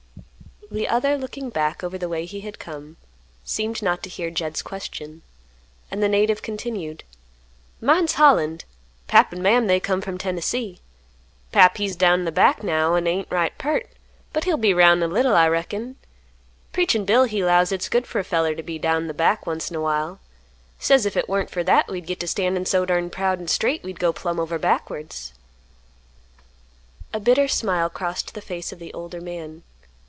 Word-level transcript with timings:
The 0.73 0.87
other, 0.87 1.17
looking 1.17 1.49
back 1.49 1.83
over 1.83 1.97
the 1.97 2.07
way 2.07 2.23
he 2.25 2.39
had 2.39 2.57
come, 2.57 2.95
seemed 3.43 3.81
not 3.83 4.01
to 4.03 4.09
hear 4.09 4.29
Jed's 4.31 4.61
question, 4.61 5.21
and 5.91 6.01
the 6.01 6.07
native 6.07 6.41
continued, 6.41 7.03
"Mine's 7.81 8.13
Holland. 8.13 8.63
Pap 9.05 9.33
an' 9.33 9.41
Mam 9.41 9.67
they 9.67 9.81
come 9.81 9.99
from 9.99 10.17
Tennessee. 10.17 10.79
Pap 11.51 11.75
he's 11.75 11.97
down 11.97 12.19
in 12.19 12.25
th' 12.25 12.33
back 12.33 12.63
now, 12.63 12.95
an' 12.95 13.05
ain't 13.05 13.29
right 13.29 13.51
peart, 13.57 13.89
but 14.31 14.45
he'll 14.45 14.55
be 14.55 14.73
'round 14.73 15.03
in 15.03 15.11
a 15.11 15.13
little, 15.13 15.35
I 15.35 15.49
reckon. 15.49 15.97
Preachin' 16.71 17.03
Bill 17.03 17.25
he 17.25 17.43
'lows 17.43 17.71
hit's 17.71 17.89
good 17.89 18.07
fer 18.07 18.19
a 18.19 18.23
feller 18.23 18.55
t' 18.55 18.61
be 18.61 18.79
down 18.79 19.09
in 19.09 19.13
th' 19.13 19.17
back 19.17 19.45
onct 19.45 19.71
in 19.71 19.75
a 19.75 19.81
while; 19.81 20.21
says 20.79 21.05
if 21.05 21.15
hit 21.15 21.27
warn't 21.27 21.49
fer 21.51 21.63
that 21.65 21.89
we'd 21.89 22.05
git 22.05 22.21
to 22.21 22.29
standin' 22.29 22.65
so 22.65 22.85
durned 22.85 23.11
proud 23.11 23.41
an' 23.41 23.49
straight 23.49 23.83
we'd 23.83 23.99
go 23.99 24.13
plumb 24.13 24.39
over 24.39 24.57
backwards." 24.57 25.33
A 27.13 27.19
bitter 27.19 27.49
smile 27.49 27.89
crossed 27.89 28.33
the 28.33 28.41
face 28.41 28.71
of 28.71 28.79
the 28.79 28.93
older 28.93 29.19
man. 29.19 29.63